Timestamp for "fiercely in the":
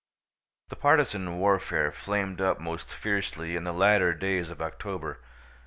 2.91-3.71